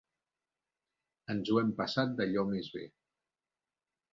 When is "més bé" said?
2.55-2.87